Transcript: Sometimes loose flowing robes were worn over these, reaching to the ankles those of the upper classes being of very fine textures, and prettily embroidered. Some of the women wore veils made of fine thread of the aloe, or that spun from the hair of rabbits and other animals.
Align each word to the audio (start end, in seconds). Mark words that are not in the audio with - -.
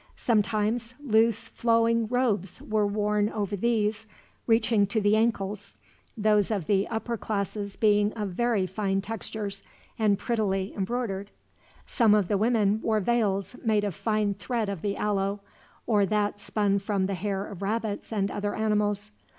Sometimes 0.17 0.95
loose 0.99 1.47
flowing 1.49 2.07
robes 2.07 2.59
were 2.59 2.87
worn 2.87 3.29
over 3.29 3.55
these, 3.55 4.07
reaching 4.47 4.87
to 4.87 4.99
the 4.99 5.15
ankles 5.15 5.75
those 6.17 6.49
of 6.49 6.65
the 6.65 6.87
upper 6.87 7.17
classes 7.17 7.75
being 7.75 8.11
of 8.13 8.29
very 8.29 8.65
fine 8.65 9.01
textures, 9.01 9.61
and 9.99 10.17
prettily 10.17 10.73
embroidered. 10.75 11.29
Some 11.85 12.15
of 12.15 12.29
the 12.29 12.37
women 12.39 12.79
wore 12.81 12.99
veils 12.99 13.55
made 13.63 13.83
of 13.83 13.93
fine 13.93 14.33
thread 14.33 14.69
of 14.69 14.81
the 14.81 14.97
aloe, 14.97 15.39
or 15.85 16.07
that 16.07 16.39
spun 16.39 16.79
from 16.79 17.05
the 17.05 17.13
hair 17.13 17.45
of 17.45 17.61
rabbits 17.61 18.11
and 18.11 18.31
other 18.31 18.55
animals. 18.55 19.11